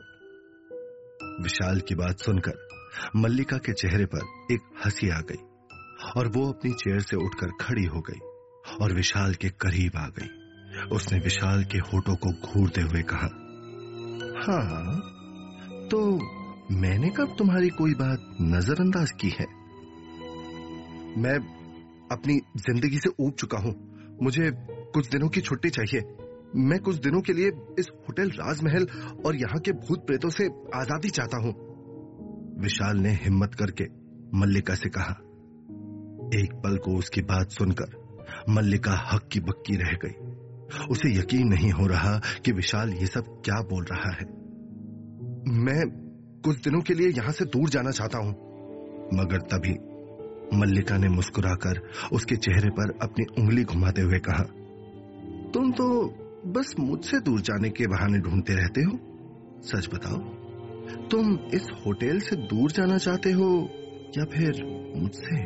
विशाल 1.43 1.81
की 1.81 1.95
बात 1.95 2.19
सुनकर 2.19 2.59
मल्लिका 3.17 3.57
के 3.57 3.73
चेहरे 3.73 4.05
पर 4.15 4.53
एक 4.53 4.61
हँसी 4.85 5.09
आ 5.11 5.21
गई 5.31 5.43
और 6.17 6.29
वो 6.29 6.49
अपनी 6.53 6.73
चेयर 6.73 7.01
से 7.01 7.17
उठकर 7.17 7.51
खड़ी 7.61 7.85
हो 7.85 8.01
गई 8.01 8.19
और 8.81 8.95
विशाल 8.95 9.35
के 9.35 9.49
करीब 9.49 9.97
आ 9.97 10.07
गई। 10.09 10.29
उसने 10.97 11.19
विशाल 11.19 11.65
के 11.65 11.79
होठों 11.79 12.15
को 12.17 12.33
घूरते 12.49 12.81
हुए 12.81 13.03
कहा 13.13 13.29
हाँ 14.47 15.01
तो 15.91 16.01
मैंने 16.75 17.11
कब 17.11 17.35
तुम्हारी 17.39 17.69
कोई 17.69 17.95
बात 17.95 18.37
नजरअंदाज 18.41 19.11
की 19.21 19.29
है? 19.29 19.47
मैं 21.23 21.37
अपनी 22.13 22.39
ज़िंदगी 22.57 22.99
से 22.99 23.11
ऊब 23.21 23.33
चुका 23.33 23.59
हूँ। 23.59 23.75
मुझे 24.23 24.51
कुछ 24.95 25.09
दिनों 25.09 25.29
की 25.29 25.41
छुट्टी 25.41 25.71
चाहिए। 25.71 26.01
मैं 26.55 26.79
कुछ 26.79 26.97
दिनों 26.97 27.21
के 27.21 27.33
लिए 27.33 27.51
इस 27.79 27.89
होटल 27.99 28.31
राजमहल 28.31 28.87
और 29.27 29.37
यहाँ 29.37 29.59
के 29.59 29.73
भूत 29.73 30.07
प्रेतों 30.07 30.31
से 30.31 30.47
आज़ादी 30.75 31.09
चाहता 31.09 31.37
हूँ। 31.37 31.53
विशाल 32.61 32.99
ने 32.99 33.11
हिम्मत 33.15 33.55
करके 33.55 33.85
मल्लिका 34.35 34.75
से 34.75 34.89
कहा। 34.89 35.13
एक 36.35 36.53
पल 36.65 36.77
को 36.77 36.97
उसकी 36.99 37.23
बात 37.23 37.51
सुनकर 37.51 37.97
मल्लिका 38.49 38.93
हक 39.13 39.29
की 39.33 39.41
बक्की 39.41 39.77
रह 39.77 39.97
गई। 40.05 40.87
उसे 40.87 41.15
यकीन 41.19 41.49
नहीं 41.49 41.71
हो 41.71 41.87
रहा 41.87 42.19
कि 42.45 42.53
विशाल 42.53 42.93
ये 42.93 43.07
सब 43.07 43.35
क्या 43.45 43.61
बोल 43.71 43.85
रहा 43.85 44.13
है। 44.13 44.25
मैं 45.65 45.83
कुछ 46.45 46.63
दिनों 46.65 46.81
के 46.81 46.95
लिए 46.95 47.09
यहाँ 47.09 47.33
से 47.33 47.45
दूर 47.47 47.69
जाना 47.69 47.91
चाहता 47.91 48.19
हूँ। 48.19 48.33
मगर 49.15 49.41
तभी 49.51 49.75
मल्लिका 50.59 50.97
ने 50.97 51.09
मुस्कुराकर 51.09 51.81
उसके 52.13 52.37
चेहरे 52.37 52.71
पर 52.71 52.99
अपनी 53.03 53.25
उंगली 53.43 53.65
घुमाते 53.65 54.03
हुए 54.03 54.19
कहा, 54.19 54.43
तुम 55.55 55.73
तो 55.73 55.87
बस 56.47 56.75
मुझसे 56.81 57.19
दूर 57.21 57.41
जाने 57.41 57.69
के 57.71 57.87
बहाने 57.87 58.19
ढूंढते 58.19 58.55
रहते 58.55 58.81
हो। 58.81 58.93
सच 59.61 59.89
बताओ, 59.95 60.17
तुम 61.09 61.39
इस 61.55 61.67
होटल 61.87 62.19
से 62.19 62.37
दूर 62.37 62.73
जाना 62.73 62.97
चाहते 62.99 63.33
हो 63.33 63.49
या 64.19 64.25
फिर 64.25 64.65
मुझसे? 64.97 65.37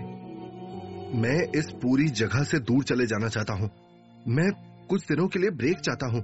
मैं 1.18 1.52
इस 1.58 1.70
पूरी 1.72 2.08
जगह 2.08 2.42
से 2.42 2.58
दूर 2.58 2.84
चले 2.84 3.06
जाना 3.06 3.28
चाहता 3.28 3.52
हूँ। 3.52 3.70
मैं 4.28 4.50
कुछ 4.86 5.06
दिनों 5.06 5.28
के 5.28 5.38
लिए 5.38 5.50
ब्रेक 5.50 5.80
चाहता 5.80 6.06
हूँ। 6.06 6.22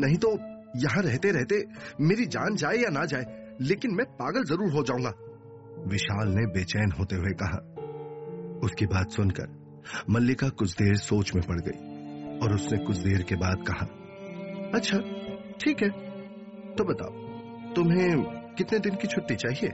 नहीं 0.00 0.16
तो 0.16 0.30
यहाँ 0.76 1.02
रहते 1.02 1.30
रहते 1.30 1.64
मेरी 2.00 2.26
जान 2.26 2.56
जाए 2.56 2.76
या 2.76 2.90
ना 2.90 3.04
जाए, 3.04 3.56
लेकिन 3.60 3.94
मैं 3.94 4.06
पागल 4.06 4.44
ज़रूर 4.44 4.72
हो 4.72 4.82
जाऊँगा। 4.82 5.12
विशाल 5.88 6.28
ने 6.28 6.46
बेचैन 6.46 6.92
होते 6.92 7.16
हुए 7.16 7.32
कहा। 7.42 7.58
उसकी 8.64 8.86
बात 8.86 9.10
सुनकर 9.10 9.56
मल्लिका 10.10 10.48
कुछ 10.48 10.74
देर 10.74 10.96
सोच 10.96 11.34
में 11.34 11.44
पड़ 11.46 11.60
गई। 11.60 11.89
और 12.42 12.54
उसने 12.54 12.78
कुछ 12.78 12.96
देर 12.98 13.22
के 13.22 13.36
बाद 13.36 13.64
कहा 13.68 13.86
अच्छा 14.74 14.98
ठीक 15.60 15.82
है 15.82 15.88
तो 16.70 16.84
बताओ, 16.84 17.10
तुम्हें 17.74 18.22
कितने 18.54 18.78
दिन 18.78 18.94
की 18.94 19.08
छुट्टी 19.08 19.34
चाहिए? 19.34 19.70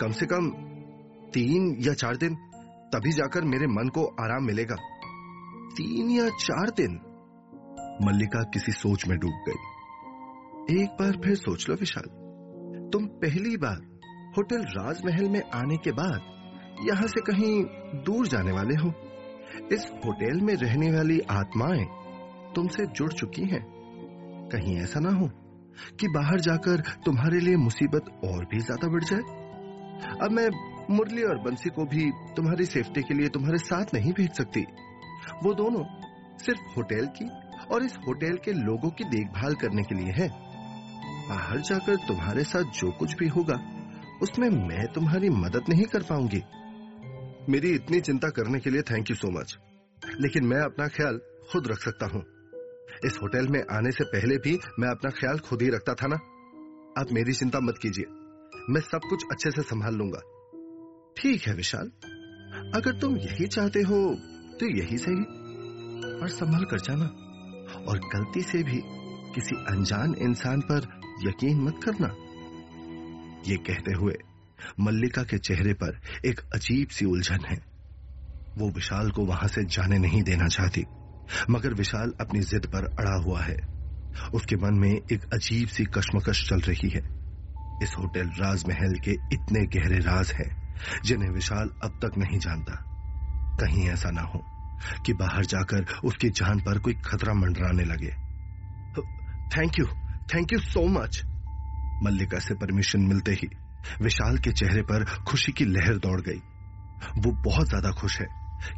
कम 0.00 0.12
से 0.12 0.26
कम 0.26 0.50
तीन 1.34 1.74
या 1.80 1.94
चार 1.94 2.16
दिन, 2.16 2.34
तभी 2.92 3.12
जाकर 3.12 3.44
मेरे 3.44 3.66
मन 3.66 3.88
को 3.88 4.04
आराम 4.20 4.44
मिलेगा। 4.44 4.76
तीन 5.76 6.10
या 6.10 6.28
चार 6.40 6.70
दिन? 6.70 6.98
मल्लिका 8.02 8.42
किसी 8.54 8.72
सोच 8.72 9.06
में 9.08 9.16
डूब 9.18 9.44
गई। 9.48 10.80
एक 10.80 10.96
बार 11.00 11.20
फिर 11.24 11.34
सोच 11.34 11.68
लो 11.68 11.74
विशाल, 11.74 12.08
तुम 12.92 13.06
पहली 13.22 13.56
बार 13.56 13.80
होटल 14.36 14.62
राजमहल 14.70 15.28
में 15.30 15.42
आने 15.54 15.76
के 15.76 15.92
बाद 15.92 16.86
यहाँ 16.88 17.06
से 17.06 17.20
कहीं 17.22 17.54
दूर 18.04 18.26
जाने 18.26 18.52
वाले 18.52 18.74
हो। 18.74 18.92
इस 19.72 19.90
होटल 20.06 20.40
में 20.40 20.54
रहने 20.54 20.90
वाली 20.90 21.20
आत्माएँ 21.20 21.84
तुमसे 22.54 22.86
जुड़ 22.86 23.12
चुकी 23.12 23.42
हैं। 23.42 23.62
कहीं 24.48 24.76
ऐसा 24.78 25.00
ना 25.00 25.10
हो 25.10 25.28
कि 26.00 26.08
बाहर 26.08 26.40
जाकर 26.40 26.80
तुम्हारे 27.04 27.40
लिए 27.40 27.56
मुसीबत 27.56 28.10
और 28.24 28.44
भी 28.44 28.60
ज़्यादा 28.60 28.88
बढ़ 28.88 29.04
जाए। 29.04 29.20
अब 30.22 30.30
मैं 30.30 30.48
मुरली 30.90 31.22
और 31.22 31.38
बंसी 31.38 31.70
को 31.70 31.84
भी 31.84 32.10
तुम्हारी 32.36 32.64
सेफ्टी 32.64 33.02
के 33.02 33.14
लिए 33.14 33.28
तुम्हारे 33.28 33.58
साथ 33.58 33.94
नहीं 33.94 34.12
भेज 34.12 34.30
सकती। 34.30 34.60
वो 35.44 35.54
दोनों 35.54 35.84
सिर्फ़ 36.38 36.60
होटल 36.76 37.06
की 37.06 37.28
और 37.74 37.84
इस 37.84 37.96
होटल 38.08 38.36
के 38.36 38.52
लोगों 38.52 38.90
की 38.90 39.04
देखभाल 39.04 39.54
करने 39.54 39.82
के 39.82 39.94
लिए 39.94 40.12
है। 40.12 40.28
बाहर 41.28 41.60
जाकर 41.60 41.96
तुम्हारे 41.96 42.44
साथ 42.44 42.62
जो 42.62 42.90
कुछ 42.90 43.16
भी 43.16 43.28
होगा, 43.28 43.54
उसमें 44.22 44.48
मैं 44.48 44.86
तुम्हारी 44.92 45.28
मदद 45.28 45.64
नहीं 45.68 45.84
कर 45.84 46.02
पाऊँगी। 46.02 46.42
मेरी 47.48 47.70
इतनी 47.70 48.00
चिंता 48.00 48.28
करने 48.28 48.60
के 48.60 48.70
लिए 48.70 48.82
थैंक 48.82 49.10
यू 49.10 49.16
सो 49.16 49.40
मच 49.40 49.58
लेकिन 50.20 50.46
मैं 50.46 50.60
अपना 50.60 50.88
ख्याल 50.88 51.20
खुद 51.52 51.66
रख 51.66 51.78
सकता 51.78 52.06
हूँ। 52.06 52.24
इस 53.04 53.18
होटल 53.22 53.48
में 53.48 53.64
आने 53.70 53.90
से 53.90 54.04
पहले 54.04 54.36
भी 54.36 54.58
मैं 54.80 54.88
अपना 54.88 55.10
ख्याल 55.10 55.38
खुद 55.38 55.62
ही 55.62 55.68
रखता 55.68 55.94
था 55.94 56.06
ना? 56.06 56.16
आप 57.00 57.06
मेरी 57.12 57.32
चिंता 57.32 57.60
मत 57.60 57.74
कीजिए। 57.82 58.04
मैं 58.72 58.80
सब 58.80 59.00
कुछ 59.10 59.24
अच्छे 59.32 59.50
से 59.50 59.62
संभाल 59.62 59.94
लूँगा। 59.94 60.20
ठीक 61.16 61.42
है, 61.42 61.54
विशाल। 61.54 61.86
अगर 62.74 63.00
तुम 63.00 63.16
यही 63.16 63.46
चाहते 63.46 63.80
हो 63.80 64.14
तो 64.60 64.78
यही 64.78 64.98
सही। 64.98 65.24
और 66.20 66.28
संभल 66.28 66.64
कर 66.64 66.80
जाना। 66.80 67.06
और 67.88 67.98
गलती 67.98 68.42
से 68.42 68.62
भी 68.62 68.80
किसी 69.34 69.56
अनजान 69.56 70.14
इंसान 70.18 70.60
पर 70.60 71.00
यकीन 71.28 71.60
मत 71.60 71.80
करना। 71.84 72.08
ये 73.50 73.56
कहते 73.56 73.92
हुए 73.92 74.14
मल्लिका 74.80 75.22
के 75.22 75.38
चेहरे 75.38 75.72
पर 75.74 76.00
एक 76.26 76.40
अजीब 76.54 76.88
सी 76.88 77.04
उलझन 77.04 77.44
है। 77.48 77.56
वो 78.58 78.70
विशाल 78.70 79.10
को 79.10 79.24
वहाँ 79.24 79.48
से 79.48 79.64
जाने 79.66 79.98
नहीं 79.98 80.22
देना 80.22 80.46
चाहती, 80.48 80.84
मगर 81.50 81.74
विशाल 81.74 82.12
अपनी 82.20 82.40
जिद 82.42 82.66
पर 82.66 82.84
अड़ा 83.00 83.14
हुआ 83.24 83.42
है। 83.42 83.56
उसके 84.34 84.56
मन 84.56 84.74
में 84.74 84.90
एक 84.90 85.24
अजीब 85.34 85.68
सी 85.68 85.84
कश्मकश 85.84 86.48
चल 86.48 86.60
रही 86.60 86.88
है। 86.90 87.02
इस 87.82 87.94
होटल 87.98 88.28
राजमहल 88.36 88.98
के 88.98 89.12
इतने 89.32 89.64
गहरे 89.70 89.98
राज 90.00 90.32
हैं, 90.32 90.50
जिन्हें 91.04 91.30
विशाल 91.30 91.70
अब 91.84 91.98
तक 92.04 92.18
नहीं 92.18 92.38
जानता। 92.38 92.82
कहीं 93.60 93.88
ऐसा 93.88 94.10
ना 94.10 94.22
हो 94.24 94.40
कि 95.06 95.12
बाहर 95.12 95.44
जाकर 95.44 95.84
उसकी 96.04 96.28
जान 96.30 96.60
पर 96.60 96.78
कोई 96.78 96.94
खतरा 97.04 97.34
मंडराने 97.34 97.84
लगे। 97.84 98.10
Thank 99.56 99.78
you 99.78 99.86
thank 100.34 100.52
you 100.52 100.58
so 100.58 100.86
much, 100.90 101.22
Mallika 102.02 102.38
से 102.38 102.54
परमिशन 102.54 103.00
मिलते 103.00 103.32
ही 103.32 103.48
विशाल 104.02 104.38
के 104.38 104.52
चेहरे 104.52 104.82
पर 104.82 105.04
खुशी 105.28 105.52
की 105.52 105.64
लहर 105.66 105.96
दौड़ 105.98 106.20
गई। 106.20 106.40
वो 107.18 107.32
बहुत 107.44 107.68
ज़्यादा 107.68 107.90
खुश 107.92 108.20
है 108.20 108.26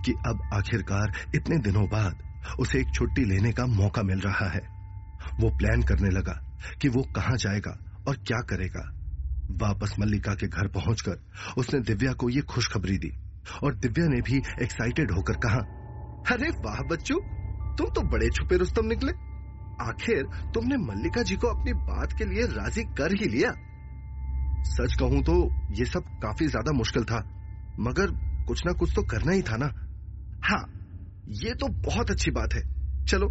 कि 0.05 0.13
अब 0.29 0.49
आखिरकार 0.55 1.13
इतने 1.35 1.59
दिनों 1.63 1.87
बाद 1.89 2.23
उसे 2.61 2.79
एक 2.81 2.95
छुट्टी 2.95 3.25
लेने 3.25 3.53
का 3.53 3.67
मौका 3.69 4.03
मिल 4.03 4.21
रहा 4.21 4.49
है। 4.51 4.61
वो 5.41 5.51
प्लान 5.59 5.83
करने 5.83 6.11
लगा 6.11 6.41
कि 6.83 6.89
वो 6.89 7.03
कहाँ 7.17 7.37
जाएगा 7.37 7.79
और 8.09 8.17
क्या 8.19 8.41
करेगा। 8.49 8.85
वापस 9.61 9.95
मल्लिका 10.01 10.35
के 10.35 10.47
घर 10.47 10.69
पहुंचकर 10.69 11.55
उसने 11.59 11.81
दिव्या 11.83 12.13
को 12.13 12.29
ये 12.29 12.41
खुशखबरी 12.47 12.97
दी 12.99 13.11
और 13.65 13.75
दिव्या 13.77 14.07
ने 14.07 14.21
भी 14.23 14.37
एक्साइटेड 14.63 15.11
होकर 15.11 15.37
कहा, 15.37 15.59
अरे 16.33 16.51
वाह 16.59 16.83
बच्चू, 16.89 17.15
तुम 17.79 17.87
तो 17.87 18.03
बड़े 18.09 18.29
छुपे 18.31 18.57
रुस्तम 18.57 18.87
निकले। 18.87 19.13
आखिर 19.83 20.23
तुमने 20.55 20.77
मल्लिका 20.79 21.23
जी 21.23 21.37
को 21.37 21.47
अपनी 21.49 21.73
बात 21.87 22.13
के 22.19 22.25
लिए 22.25 22.47
राज़ी 22.53 22.83
कर 22.95 23.13
ही 23.13 23.29
लिया। 23.29 23.51
सच 24.65 24.95
कहूँ 24.95 25.23
तो 25.23 25.35
ये 25.71 25.85
सब 25.85 26.05
काफ़ी 26.23 26.47
ज़्यादा 26.47 26.73
मुश्किल 26.73 27.05
था 27.05 27.19
मगर 27.79 28.11
कुछ 28.49 28.65
ना 28.67 28.73
कुछ 28.73 28.93
तो 28.95 29.03
करना 29.03 29.33
ही 29.33 29.43
था 29.43 29.57
ना। 29.57 29.73
हाँ 30.43 30.63
ये 31.27 31.55
तो 31.55 31.69
बहुत 31.85 32.11
अच्छी 32.11 32.31
बात 32.31 32.55
है। 32.55 32.63
चलो 33.07 33.31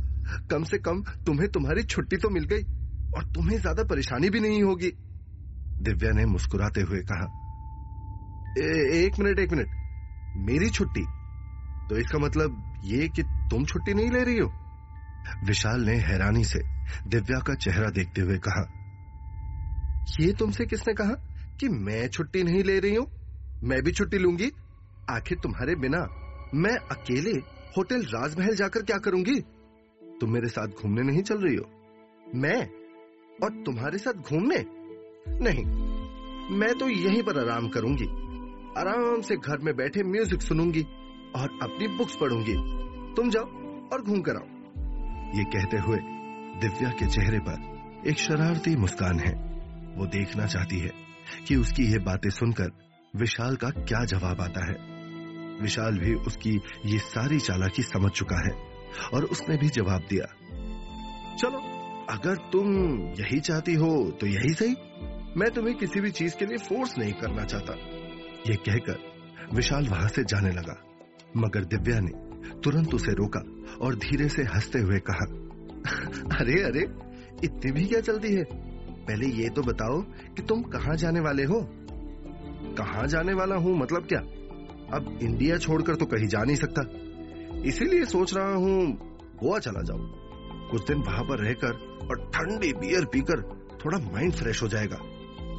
कम 0.50 0.64
से 0.64 0.78
कम 0.78 1.02
तुम्हें 1.26 1.48
तुम्हारी 1.50 1.84
छुट्टी 1.84 2.18
तो 2.18 2.30
मिल 2.30 2.44
गई 2.44 2.64
और 3.14 3.24
तुम्हें 3.36 3.58
ज़्यादा 3.60 3.84
परेशानी 3.84 4.30
भी 4.30 4.40
नहीं 4.40 4.62
होगी 4.64 4.92
दिव्या 5.80 6.12
ने 6.12 6.26
मुस्कुराते 6.26 6.82
हुए 6.82 7.00
कहा। 7.02 7.26
ए, 8.56 9.06
एक 9.06 9.20
मिनट 9.20 9.40
एक 9.40 9.52
मिनट 9.52 9.70
मेरी 10.36 10.70
छुट्टी? 10.70 11.06
तो 11.90 11.98
इसका 11.98 12.20
मतलब 12.20 12.64
ये 12.84 13.08
कि 13.08 13.24
तुम 13.52 13.66
छुट्टी 13.66 13.94
नहीं 13.94 14.12
ले 14.12 14.24
रही 14.24 14.38
हो? 14.40 14.52
विशाल 15.44 15.82
ने 15.82 15.96
हैरानी 16.02 16.44
से 16.46 16.60
दिव्या 17.08 17.40
का 17.40 17.56
चेहरा 17.56 17.90
देखते 17.92 18.22
हुए 18.22 18.38
कहा। 18.38 18.64
ये 20.20 20.34
तुमसे 20.34 20.66
किसने 20.66 20.94
कहा 20.94 21.14
कि 21.60 21.70
मैं 21.70 22.08
छुट्टी 22.08 22.44
नहीं 22.44 22.64
ले 22.64 22.80
रही 22.80 22.96
हूँ? 22.96 23.08
मैं 23.64 23.82
भी 23.84 23.92
छुट्टी 23.92 24.18
लूँगी। 24.18 24.52
आखिर 25.10 25.38
तुम्हारे 25.44 25.76
बिना 25.76 26.00
मैं 26.56 26.76
अकेले 26.92 27.32
होटल 27.78 28.02
राजमहल 28.02 28.56
जाकर 28.56 28.82
क्या 28.82 28.98
करूँगी? 28.98 29.40
तुम 30.22 30.34
मेरे 30.34 30.48
साथ 30.48 30.68
घूमने 30.68 31.02
नहीं 31.02 31.22
चल 31.22 31.38
रही 31.38 31.56
हो। 31.56 31.66
मैं 32.36 32.68
और 33.44 33.64
तुम्हारे 33.64 33.98
साथ 33.98 34.14
घूमने? 34.14 34.66
नहीं, 35.42 35.66
मैं 36.58 36.74
तो 36.74 36.90
यहीं 36.90 37.24
पर 37.24 37.40
आराम 37.40 37.70
करूँगी। 37.70 38.06
आराम 38.80 39.22
से 39.22 39.36
घर 39.36 39.58
में 39.58 39.76
बैठे 39.76 40.04
म्यूज़िक 40.04 40.42
सुनूँगी 40.42 40.82
और 41.36 41.60
अपनी 41.62 41.88
बुक्स 41.88 42.16
पढ़ूँगी। 42.16 42.54
तुम 43.16 43.30
जाओ 43.30 43.46
और 43.94 44.02
घूम 44.02 44.22
कर 44.22 44.36
आओ। 44.36 44.46
ये 45.38 45.44
कहते 45.44 45.78
हुए 45.78 45.98
दिव्या 46.62 46.90
के 46.90 47.06
चेहरे 47.06 47.40
पर 47.40 48.10
एक 48.10 48.18
शरारती 48.18 48.76
मुस्कान 48.76 49.20
है। 49.20 49.47
वो 49.98 50.06
देखना 50.06 50.46
चाहती 50.46 50.80
है 50.80 50.92
कि 51.48 51.56
उसकी 51.56 51.84
ये 51.84 52.00
बातें 52.00 52.30
सुनकर 52.30 52.72
विशाल 53.14 53.56
का 53.56 53.70
क्या 53.70 54.04
जवाब 54.06 54.42
आता 54.42 54.66
है। 54.66 54.76
विशाल 55.62 55.98
भी 56.00 56.14
उसकी 56.14 56.60
ये 56.86 56.98
सारी 57.00 57.40
चालाकी 57.40 57.84
समझ 57.84 58.12
चुका 58.12 58.40
है 58.40 58.54
और 59.14 59.24
उसने 59.24 59.58
भी 59.58 59.70
जवाब 59.70 60.02
दिया, 60.10 60.26
चलो, 61.38 61.60
अगर 62.10 62.36
तुम 62.52 62.68
यही 63.14 63.40
चाहती 63.40 63.74
हो 63.74 63.90
तो 64.12 64.28
यही 64.28 64.54
सही। 64.54 64.76
मैं 65.38 65.50
तुम्हें 65.52 65.76
किसी 65.78 66.02
भी 66.02 66.12
चीज़ 66.12 66.36
के 66.36 66.46
लिए 66.46 66.58
फोर्स 66.58 66.98
नहीं 66.98 67.14
करना 67.14 67.44
चाहता। 67.44 67.74
ये 68.50 68.56
कहकर 68.56 69.00
विशाल 69.54 69.88
वहाँ 69.88 70.08
से 70.08 70.24
जाने 70.24 70.52
लगा, 70.52 70.76
मगर 71.38 71.66
दिव्या 71.66 72.00
ने 72.00 72.12
तुरंत 72.60 72.94
उसे 72.94 73.14
रोका 73.14 73.42
और 73.86 73.96
धीरे 73.96 74.30
से 74.30 74.44
हँसते 74.44 74.80
हुए 74.80 75.00
कहा, 75.10 75.26
अरे 76.38 76.62
अरे, 76.64 76.82
इतनी 77.44 77.72
भी 77.72 77.86
क्या 77.86 78.00
चलती 78.02 78.34
है? 78.34 78.44
पहले 79.08 79.28
ये 79.42 79.50
तो 79.50 79.62
बताओ 79.62 80.02
कि 80.36 80.42
तुम 80.42 80.62
कहाँ 80.72 80.96
जाने 80.96 81.20
वाले 81.20 81.44
हो? 81.44 81.60
कहाँ 82.78 83.06
जाने 83.08 83.34
वाला 83.34 83.56
हूँ 83.56 83.78
मतलब 83.78 84.08
क्या? 84.08 84.20
अब 84.98 85.20
इंडिया 85.24 85.58
छोड़कर 85.58 85.96
तो 85.96 86.06
कहीं 86.06 86.28
जा 86.28 86.44
नहीं 86.44 86.56
सकता। 86.56 86.82
इसीलिए 87.68 88.06
सोच 88.06 88.34
रहा 88.34 88.54
हूँ 88.56 88.80
गोवा 89.42 89.60
चला 89.60 89.82
जाऊँ। 89.82 90.10
कुछ 90.72 90.88
दिन 90.88 91.02
वहाँ 91.02 91.24
पर 91.24 91.40
रहकर 91.40 91.74
और 92.10 92.30
ठंडी 92.36 92.72
बियर 92.74 93.06
पीकर 93.06 93.42
थोड़ा 93.86 93.98
माइंड 94.12 94.34
फ्रेश 94.34 94.62
हो 94.64 94.68
जाएगा। 94.68 94.98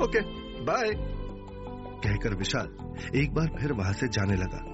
ओके 0.05 0.21
बाय 0.65 0.91
कहकर 2.05 2.35
विशाल 2.35 2.69
एक 3.17 3.35
बार 3.35 3.49
फिर 3.61 3.73
वहाँ 3.73 3.93
से 3.93 4.09
जाने 4.09 4.37
लगा। 4.37 4.65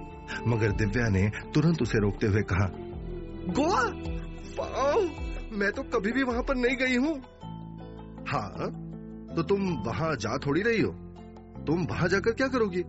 मगर 0.49 0.73
दिव्या 0.73 1.09
ने 1.09 1.29
तुरंत 1.55 1.83
उसे 1.83 1.99
रोकते 1.99 2.27
हुए 2.27 2.43
कहा, 2.53 2.67
गोवा? 3.59 3.83
मैं 5.59 5.71
तो 5.73 5.83
कभी 5.95 6.13
भी 6.13 6.23
वहाँ 6.23 6.43
पर 6.43 6.57
नहीं 6.57 6.77
गई 6.77 6.97
हूँ। 6.97 7.15
हाँ 8.29 8.71
तो 9.37 9.43
तुम 9.43 9.69
वहाँ 9.87 10.15
जा 10.17 10.37
थोड़ी 10.39 10.63
रही 10.63 10.81
हो। 10.81 10.91
तुम 11.67 11.85
वहाँ 11.91 12.09
जाकर 12.09 12.33
क्या 12.33 12.47
करोगी? 12.49 12.81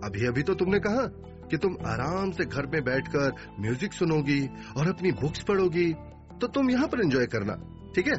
अभी 0.00 0.26
अभी 0.26 0.42
तो 0.42 0.54
तुमने 0.54 0.78
कहा 0.78 1.06
कि 1.50 1.56
तुम 1.56 1.76
आराम 1.86 2.30
से 2.30 2.44
घर 2.44 2.66
में 2.66 2.82
बैठकर 2.84 3.32
म्यूज़िक 3.60 3.92
सुनोगी 3.92 4.40
और 4.76 4.88
अपनी 4.88 5.12
बुक्स 5.12 5.42
पढ़ोगी 5.42 5.92
तो 6.40 6.46
तुम 6.46 6.70
यहाँ 6.70 6.88
पर 6.88 7.00
एंजॉय 7.00 7.26
करना, 7.26 7.54
ठीक 7.94 8.06
है? 8.06 8.14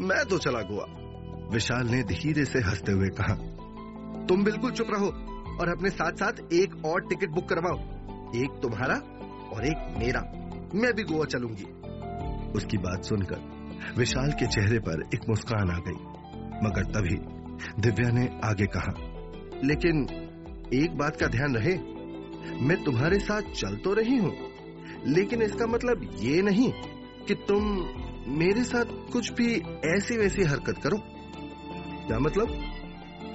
मैं 0.00 0.24
तो 0.24 0.38
चला 0.38 0.60
गोवा। 0.62 0.84
विशाल 1.52 1.88
ने 1.88 2.02
धीरे 2.04 2.44
से 2.44 2.58
हँसते 2.60 2.92
हुए 2.92 3.08
कहा, 3.10 3.34
तुम 4.26 4.44
बिल्कुल 4.44 4.70
चुप 4.70 4.90
रहो 4.90 5.06
और 5.54 5.68
अपने 5.68 5.90
साथ 5.90 6.12
साथ 6.14 6.52
एक 6.52 6.84
और 6.84 7.00
टिकट 7.08 7.30
बुक 7.30 7.48
करवाओ, 7.48 7.78
एक 8.36 8.60
तुम्हारा 8.62 8.94
और 9.52 9.66
एक 9.66 9.94
मेरा। 9.98 10.20
मैं 10.74 10.92
भी 10.94 11.02
गोवा 11.04 11.24
चलूँगी। 11.26 11.64
उसकी 12.52 12.78
बात 12.78 13.04
सुनकर 13.04 13.50
विशाल 13.96 14.30
के 14.32 14.46
चेहरे 14.46 14.78
पर 14.78 15.02
एक 15.14 15.28
मुस्कान 15.28 15.70
आ 15.70 15.78
गई। 15.78 15.98
मगर 16.64 16.84
तभी 16.92 17.16
दिव्या 17.80 18.10
ने 18.10 18.28
आगे 18.44 18.66
कहा, 18.66 18.92
लेकिन 19.64 20.06
एक 20.74 20.96
बात 20.98 21.16
का 21.16 21.26
ध्यान 21.28 21.56
रहे, 21.56 21.74
मैं 22.60 22.82
तुम्हारे 22.84 23.18
साथ 23.20 23.50
चल 23.52 23.76
तो 23.76 23.92
रही 23.94 24.16
हूँ, 24.16 24.32
लेकिन 25.06 25.42
इसका 25.42 25.66
मतलब 25.66 26.08
ये 26.20 26.42
नहीं 26.42 26.70
कि 27.26 27.34
तुम 27.48 27.64
मेरे 28.38 28.64
साथ 28.64 28.84
कुछ 29.12 29.32
भी 29.32 29.54
ऐसी 29.86 30.16
वैसी 30.16 30.42
हरकत 30.44 30.78
करो। 30.82 30.98
क्या 32.06 32.18
मतलब? 32.18 32.48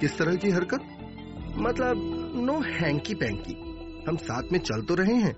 किस 0.00 0.16
तरह 0.18 0.34
की 0.34 0.50
हरकत? 0.50 0.80
मतलब 1.58 2.32
नो 2.36 2.60
हैंकी 2.70 3.14
पैंकी 3.14 3.54
हम 4.08 4.16
साथ 4.18 4.52
में 4.52 4.58
चल 4.60 4.82
तो 4.82 4.94
रहे 4.94 5.14
हैं, 5.14 5.34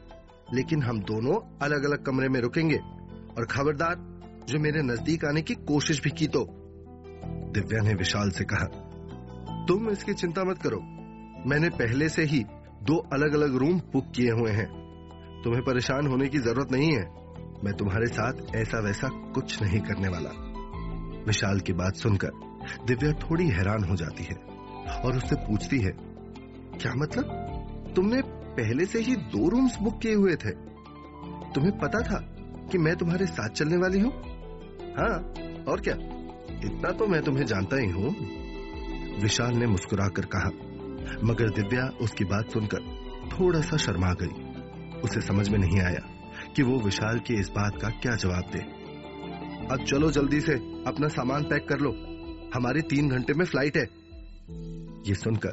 लेकिन 0.55 0.83
हम 0.83 1.01
दोनों 1.03 1.35
अलग 1.63 1.85
अलग 1.85 2.05
कमरे 2.05 2.29
में 2.29 2.41
रुकेंगे 2.41 2.77
और 2.77 3.47
खबरदार 3.47 4.09
जो 4.51 4.59
मेरे 4.59 4.81
नज़दीक 4.83 5.25
आने 5.25 5.41
की 5.43 5.55
कोशिश 5.67 6.01
भी 6.03 6.11
की 6.11 6.27
तो 6.27 6.41
दिव्या 7.55 7.83
ने 7.83 7.93
विशाल 7.95 8.31
से 8.31 8.45
कहा, 8.45 8.65
तुम 9.67 9.91
इसकी 9.91 10.13
चिंता 10.15 10.45
मत 10.45 10.59
करो। 10.63 10.79
मैंने 11.51 11.69
पहले 11.73 12.09
से 12.09 12.23
ही 12.23 12.43
दो 12.83 12.97
अलग 13.13 13.35
अलग 13.35 13.55
रूम 13.57 13.79
बुक 13.93 14.11
किए 14.17 14.31
हुए 14.31 14.51
हैं। 14.51 14.67
तुम्हें 15.45 15.63
परेशान 15.65 16.07
होने 16.07 16.29
की 16.29 16.39
ज़रूरत 16.39 16.73
नहीं 16.73 16.91
है। 16.93 17.05
मैं 17.65 17.73
तुम्हारे 17.75 18.07
साथ 18.07 18.55
ऐसा 18.57 18.81
वैसा 18.81 19.09
कुछ 19.35 19.61
नहीं 19.63 19.81
करने 19.81 20.09
वाला। 20.09 20.31
विशाल 21.27 21.61
की 21.61 21.73
बात 21.73 21.97
सुनकर 21.97 22.33
दिव्या 22.87 23.13
थोड़ी 23.21 23.49
हैरान 23.49 23.85
हो 23.85 23.97
जाती 23.97 24.25
है 24.25 24.37
और 24.97 25.17
उससे 25.17 25.37
पूछती 25.37 25.79
है, 25.79 25.93
क्या 26.77 26.95
मतलब? 26.95 27.93
तुमने 27.97 28.23
पहले 28.57 28.85
से 28.87 29.01
ही 29.01 29.15
दो 29.29 29.49
रूम्स 29.49 29.79
बुक 29.83 30.01
किए 30.01 30.15
हुए 30.15 30.35
थे। 30.35 30.51
तुम्हें 31.55 31.79
पता 31.79 32.03
था 32.03 32.21
कि 32.73 32.79
मैं 32.79 32.97
तुम्हारे 32.97 33.27
साथ 33.27 33.49
चलने 33.51 33.77
वाली 33.77 34.01
हूँ? 34.01 34.13
हाँ 35.01 35.19
और 35.69 35.81
क्या? 35.81 35.95
इतना 36.65 36.91
तो 36.91 37.07
मैं 37.07 37.23
तुम्हें 37.23 37.45
जानता 37.45 37.77
ही 37.77 37.87
हूँ। 37.87 38.11
विशाल 39.23 39.55
ने 39.55 39.67
मुस्कुराकर 39.67 40.23
कहा, 40.23 40.51
मगर 41.25 41.49
दिव्या 41.49 41.99
उसकी 42.01 42.25
बात 42.25 42.51
सुनकर 42.51 42.79
थोड़ा 43.29 43.61
सा 43.61 43.77
शर्मा 43.77 44.13
गई। 44.23 44.51
उसे 45.01 45.21
समझ 45.21 45.49
में 45.49 45.59
नहीं 45.59 45.81
आया 45.81 46.01
कि 46.57 46.63
वो 46.63 46.81
विशाल 46.81 47.19
की 47.19 47.35
इस 47.35 47.49
बात 47.49 47.83
का 47.83 47.89
क्या 47.89 48.17
जवाब 48.17 48.43
दे। 48.53 48.59
अब 49.75 49.85
चलो 49.85 50.11
जल्दी 50.11 50.41
से, 50.41 50.55
अपना 50.87 51.09
सामान 51.09 51.43
पैक 51.43 51.69
कर 51.69 51.79
लो। 51.79 51.91
हमारी 52.55 52.81
तीन 52.81 53.09
घंटे 53.09 53.33
में 53.33 53.45
फ़्लाइट 53.45 53.77
है। 53.77 53.85
ये 55.09 55.15
सुनकर 55.15 55.53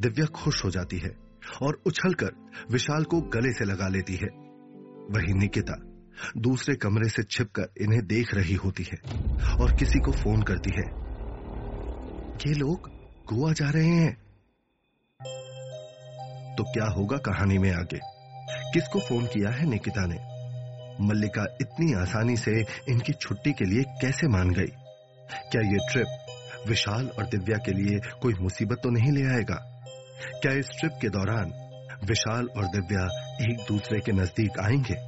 दिव्या 0.00 0.26
खुश 0.26 0.64
हो 0.64 0.70
जाती 0.70 0.98
है 0.98 1.10
और 1.62 1.82
उछलकर 1.86 2.30
विशाल 2.72 3.04
को 3.04 3.20
गले 3.20 3.52
से 3.52 3.64
लगा 3.64 3.88
लेती 3.88 4.14
है। 4.14 4.28
वही 5.10 5.34
निकिता 5.34 5.87
दूसरे 6.36 6.74
कमरे 6.74 7.08
से 7.08 7.22
छिपकर 7.22 7.68
इन्हें 7.80 8.06
देख 8.06 8.34
रही 8.34 8.54
होती 8.54 8.82
है 8.82 8.98
और 9.60 9.76
किसी 9.76 9.98
को 9.98 10.12
फ़ोन 10.12 10.42
करती 10.42 10.70
है। 10.70 11.08
ये 12.46 12.54
लोग 12.54 12.90
गोवा 13.32 13.52
जा 13.52 13.70
रहे 13.70 13.88
हैं। 13.88 14.14
तो 16.56 16.64
क्या 16.64 16.86
होगा 16.86 17.16
कहानी 17.16 17.58
में 17.58 17.72
आगे? 17.72 18.00
किसको 18.72 19.00
फ़ोन 19.00 19.26
किया 19.26 19.50
है 19.50 19.66
निकिता 19.66 20.06
ने? 20.06 20.38
मल्लिका 21.00 21.42
इतनी 21.60 21.92
आसानी 21.92 22.36
से 22.36 22.60
इनकी 22.88 23.12
छुट्टी 23.12 23.52
के 23.52 23.64
लिए 23.64 23.82
कैसे 23.82 24.28
मान 24.28 24.50
गई? 24.50 24.72
क्या 25.52 25.70
ये 25.72 25.92
ट्रिप 25.92 26.06
विशाल 26.68 27.08
और 27.08 27.26
दिव्या 27.26 27.58
के 27.58 27.72
लिए 27.72 28.00
कोई 28.22 28.34
मुसीबत 28.34 28.76
तो 28.82 28.90
नहीं 28.90 29.12
ले 29.12 29.34
आएगा? 29.34 29.82
क्या 30.42 30.52
इस 30.52 30.68
ट्रिप 30.68 30.92
के 31.00 31.08
दौरान 31.08 31.52
विशाल 32.04 32.46
और 32.56 32.64
दिव्या 32.64 33.34
एक 33.50 33.66
दूसरे 33.68 34.00
के 34.00 34.12
नज़दीक 34.12 34.58
आएँगे? 34.60 35.07